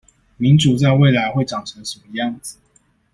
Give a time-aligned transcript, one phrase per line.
[0.37, 2.57] 民主在未來會長成什麼樣子？